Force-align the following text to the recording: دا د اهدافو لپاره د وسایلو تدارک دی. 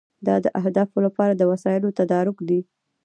دا 0.27 0.35
د 0.45 0.47
اهدافو 0.59 0.97
لپاره 1.05 1.33
د 1.35 1.41
وسایلو 1.51 1.95
تدارک 1.99 2.37
دی. 2.49 2.59